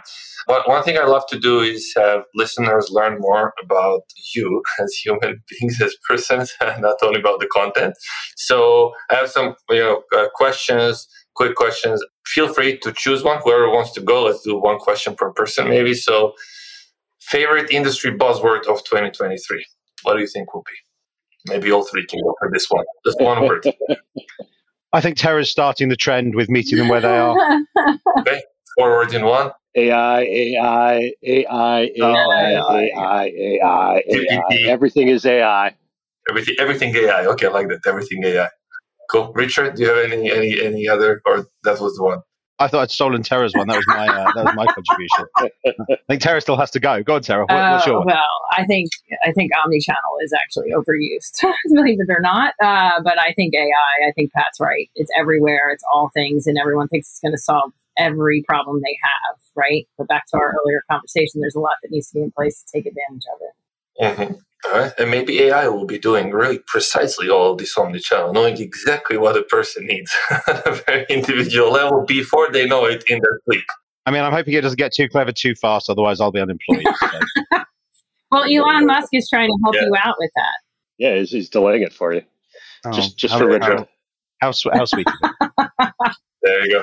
[0.46, 4.02] but one thing I love to do is have listeners learn more about
[4.34, 7.94] you as human beings, as persons, and not only about the content.
[8.36, 12.02] So I have some you know uh, questions, quick questions.
[12.26, 13.40] Feel free to choose one.
[13.42, 15.94] Whoever wants to go, let's do one question per person, maybe.
[15.94, 16.32] So,
[17.20, 19.64] favorite industry buzzword of 2023.
[20.02, 20.91] What do you think will be?
[21.46, 22.84] Maybe all three can go for this one.
[23.04, 23.66] Just one word.
[24.92, 27.36] I think Tara's starting the trend with meeting them where they are.
[28.20, 28.42] okay,
[28.78, 29.50] four words in one.
[29.74, 34.58] AI, AI, AI, AI, oh, AI, AI, AI.
[34.68, 35.74] Everything is AI.
[36.28, 37.26] Everything, everything AI.
[37.26, 37.80] Okay, I like that.
[37.86, 38.48] Everything AI.
[39.10, 39.32] Cool.
[39.34, 42.20] Richard, do you have any any any other, or that was the one?
[42.62, 43.66] I thought I'd stolen Tara's one.
[43.66, 45.26] That was my uh, that was my contribution.
[45.36, 47.02] I think Tara still has to go.
[47.02, 47.44] Go on, Tara.
[47.44, 48.02] What, what's your?
[48.02, 48.90] Uh, well, I think
[49.24, 51.42] I think omni-channel is actually overused,
[51.74, 52.54] believe it or not.
[52.62, 54.08] Uh, but I think AI.
[54.08, 54.88] I think Pat's right.
[54.94, 55.70] It's everywhere.
[55.72, 59.38] It's all things, and everyone thinks it's going to solve every problem they have.
[59.54, 59.86] Right.
[59.98, 62.62] But back to our earlier conversation, there's a lot that needs to be in place
[62.62, 63.54] to take advantage of it.
[64.00, 64.34] Mm-hmm.
[64.72, 64.92] Right?
[64.96, 69.36] And maybe AI will be doing really precisely all of this omni-channel, knowing exactly what
[69.36, 73.64] a person needs at a very individual level before they know it in their sleep.
[74.06, 76.84] I mean, I'm hoping it doesn't get too clever too fast, otherwise I'll be unemployed.
[76.96, 77.08] So.
[78.30, 79.82] well, Elon Musk is trying to help yeah.
[79.82, 80.58] you out with that.
[80.98, 82.22] Yeah, he's, he's delaying it for you.
[82.84, 83.86] Oh, just just for Richard.
[84.40, 85.06] How, how, how sweet.
[86.42, 86.82] There you go.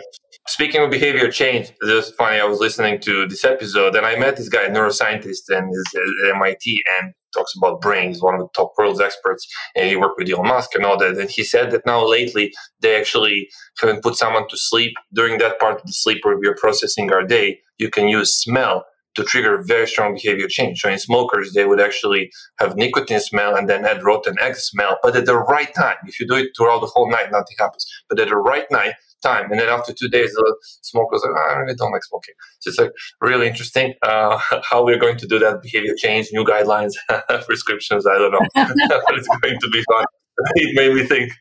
[0.50, 2.40] Speaking of behavior change, this funny.
[2.40, 6.36] I was listening to this episode and I met this guy, neuroscientist, and is at
[6.36, 10.28] MIT, and talks about brains, one of the top world's experts, and he worked with
[10.28, 11.20] Elon Musk and all that.
[11.20, 13.48] And he said that now lately they actually
[13.80, 17.24] haven't put someone to sleep during that part of the sleep where we're processing our
[17.24, 17.60] day.
[17.78, 18.86] You can use smell
[19.20, 20.80] to trigger very strong behavior change.
[20.80, 24.98] So in smokers, they would actually have nicotine smell and then add rotten egg smell,
[25.04, 25.98] but at the right time.
[26.06, 27.86] If you do it throughout the whole night, nothing happens.
[28.10, 29.52] But at the right night, time.
[29.52, 32.36] And then after two days, the smoker was like, oh, I really don't like smoking.
[32.60, 32.92] So it's like
[33.22, 34.40] really interesting uh,
[34.70, 36.94] how we're going to do that behavior change, new guidelines,
[37.46, 38.06] prescriptions.
[38.08, 40.06] I don't know, but it's going to be fun.
[40.56, 41.32] it made me think.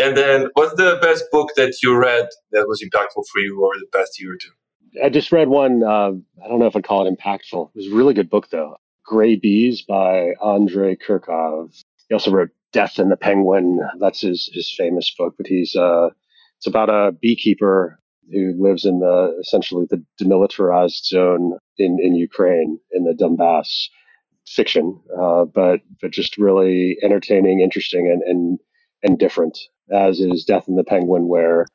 [0.00, 3.78] And then, what's the best book that you read that was impactful for you over
[3.78, 4.50] the past year or two?
[5.02, 5.82] I just read one.
[5.82, 6.12] Uh,
[6.44, 7.68] I don't know if I'd call it impactful.
[7.68, 8.76] It was a really good book, though.
[9.04, 11.82] Gray Bees by Andrei Kurkov.
[12.08, 13.80] He also wrote Death and the Penguin.
[13.98, 16.10] That's his, his famous book, but he's uh,
[16.58, 18.00] it's about a beekeeper
[18.32, 23.88] who lives in the essentially the demilitarized zone in, in Ukraine in the Donbass.
[24.46, 28.58] Fiction, uh, but but just really entertaining, interesting, and and
[29.02, 29.56] and different.
[29.92, 31.66] As is Death and the Penguin, where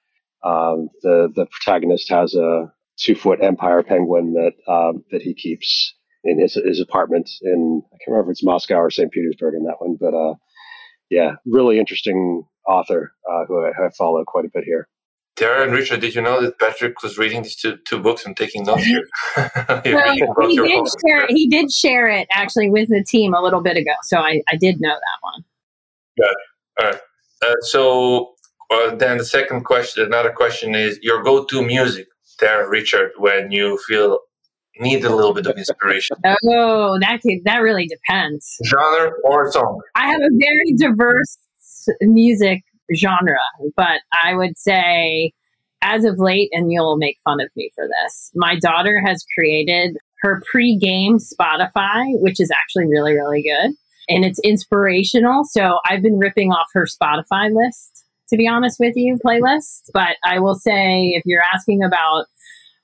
[0.44, 5.96] um, the the protagonist has a two foot empire penguin that um, that he keeps
[6.24, 9.12] in his his apartment in I can't remember if it's Moscow or St.
[9.12, 10.36] Petersburg in that one, but uh,
[11.10, 14.88] yeah, really interesting author uh, who I, I, follow quite a bit here.
[15.36, 18.36] Tara and Richard, did you know that Patrick was reading these two, two books and
[18.38, 19.04] taking notes here?
[19.38, 20.14] well,
[20.48, 23.92] he, did share, he did share it actually with the team a little bit ago,
[24.04, 25.44] so I, I did know that one.
[26.18, 26.36] Good.
[26.80, 27.02] All right.
[27.46, 28.36] Uh, so
[28.72, 32.08] uh, then the second question, another question is your go-to music,
[32.40, 34.20] Tara, Richard, when you feel
[34.80, 36.18] need a little bit of inspiration?
[36.26, 38.58] oh, that could, that really depends.
[38.66, 39.82] Genre or song?
[39.96, 41.38] I have a very diverse
[42.02, 42.64] music
[42.94, 43.40] genre,
[43.76, 45.32] but I would say
[45.86, 49.98] as of late, and you'll make fun of me for this, my daughter has created
[50.22, 53.76] her pre-game Spotify, which is actually really, really good.
[54.10, 55.44] And it's inspirational.
[55.44, 57.95] So I've been ripping off her Spotify list,
[58.30, 59.90] to be honest with you, playlist.
[59.94, 62.26] But I will say, if you're asking about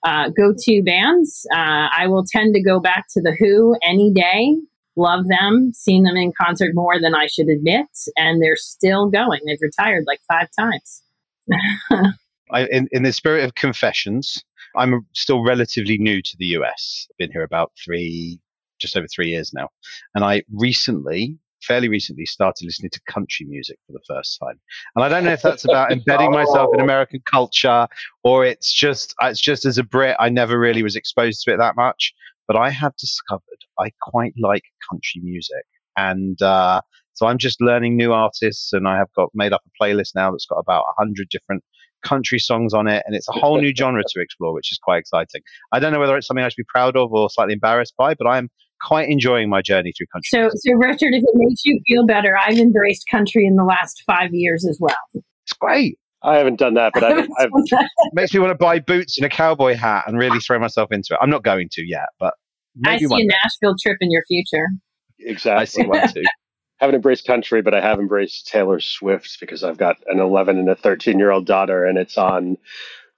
[0.04, 1.46] uh, go to bands.
[1.54, 4.56] Uh, I will tend to go back to The Who any day.
[4.96, 7.88] Love them, seen them in concert more than I should admit,
[8.18, 9.39] and they're still going.
[9.46, 11.02] They've retired like five times.
[12.52, 14.44] I, in, in the spirit of confessions,
[14.76, 17.08] I'm still relatively new to the US.
[17.18, 18.39] Been here about three,
[18.80, 19.70] just over three years now.
[20.14, 24.59] And I recently fairly recently started listening to country music for the first time.
[24.95, 27.88] And I don't know if that's about embedding myself in American culture
[28.24, 31.57] or it's just it's just as a Brit I never really was exposed to it
[31.57, 32.14] that much.
[32.47, 33.43] But I have discovered
[33.80, 35.66] I quite like country music.
[35.97, 36.82] And uh,
[37.14, 40.32] so I'm just learning new artists and I have got made up a playlist now
[40.32, 41.64] that's got about 100 different
[42.03, 44.97] country songs on it and it's a whole new genre to explore which is quite
[44.97, 45.41] exciting
[45.72, 48.16] i don't know whether it's something i should be proud of or slightly embarrassed by
[48.16, 48.49] but i'm
[48.82, 50.29] quite enjoying my journey through country.
[50.29, 54.03] So, so Richard, if it makes you feel better, I've embraced country in the last
[54.05, 54.95] five years as well.
[55.13, 55.97] It's great.
[56.23, 57.49] I haven't done that, but I've, I've
[58.13, 61.13] makes me want to buy boots and a cowboy hat and really throw myself into
[61.13, 61.19] it.
[61.21, 62.36] I'm not going to yet, but
[62.86, 64.67] I see a Nashville trip in your future.
[65.19, 65.61] Exactly.
[65.61, 66.23] I see one too.
[66.82, 70.69] haven't embraced country, but I have embraced Taylor Swift because I've got an 11 and
[70.69, 72.57] a 13 year old daughter, and it's on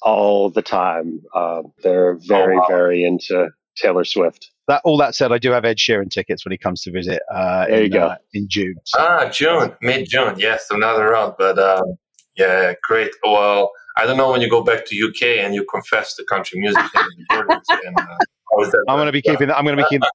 [0.02, 1.22] all the time.
[1.34, 2.68] Uh, they're very, oh, wow.
[2.68, 6.52] very into Taylor Swift that all that said, I do have Ed Sheeran tickets when
[6.52, 7.22] he comes to visit.
[7.34, 8.76] Uh, there in, you go uh, in June.
[8.86, 9.00] So.
[9.00, 10.36] Ah, June, mid June.
[10.38, 11.36] Yes, another round.
[11.38, 11.98] But um,
[12.38, 13.12] yeah, great.
[13.24, 16.60] Well, I don't know when you go back to UK and you confess the country
[16.60, 16.84] music
[17.30, 18.10] and, uh,
[18.88, 19.50] I'm going to be keeping.
[19.52, 20.08] I'm going to be keeping.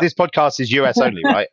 [0.00, 1.48] this podcast is US only, right?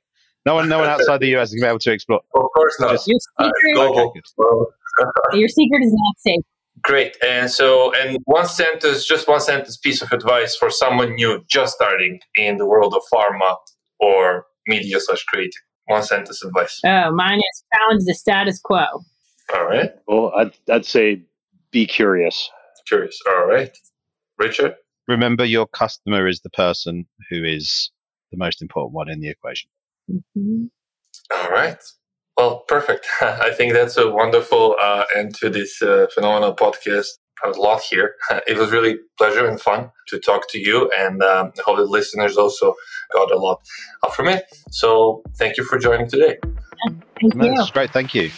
[0.45, 2.21] No one, no one outside the US is going to be able to explore.
[2.35, 2.91] Of course not.
[2.91, 6.43] Just, your, secret, uh, your secret is not safe.
[6.81, 7.15] Great.
[7.25, 11.75] And so, and one sentence, just one sentence piece of advice for someone new just
[11.75, 13.55] starting in the world of pharma
[13.99, 15.61] or media slash creative.
[15.85, 16.79] One sentence advice.
[16.85, 18.85] Oh, mine is challenge the status quo.
[19.53, 19.91] All right.
[20.07, 21.21] Well, I'd, I'd say
[21.71, 22.49] be curious.
[22.87, 23.19] Curious.
[23.27, 23.75] All right.
[24.37, 24.75] Richard?
[25.07, 27.91] Remember, your customer is the person who is
[28.31, 29.69] the most important one in the equation.
[30.09, 30.65] Mm-hmm.
[31.33, 31.77] All right.
[32.37, 33.07] Well, perfect.
[33.21, 37.07] I think that's a wonderful uh, end to this uh, phenomenal podcast.
[37.43, 38.15] a lot here.
[38.47, 41.85] It was really pleasure and fun to talk to you, and um, I hope the
[41.85, 42.73] listeners also
[43.13, 43.59] got a lot
[44.15, 44.45] from it.
[44.71, 46.37] So, thank you for joining today.
[47.21, 47.55] Thank you.
[47.55, 47.91] That's great.
[47.91, 48.29] Thank you.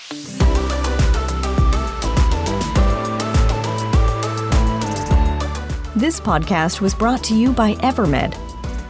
[5.95, 8.44] This podcast was brought to you by Evermed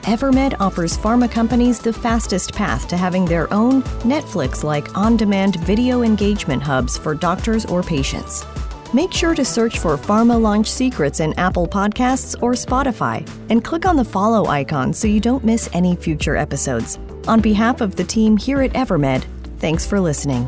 [0.05, 5.55] Evermed offers pharma companies the fastest path to having their own Netflix like on demand
[5.61, 8.45] video engagement hubs for doctors or patients.
[8.93, 13.87] Make sure to search for Pharma Launch Secrets in Apple Podcasts or Spotify and click
[13.87, 16.99] on the follow icon so you don't miss any future episodes.
[17.27, 19.25] On behalf of the team here at Evermed,
[19.57, 20.47] thanks for listening.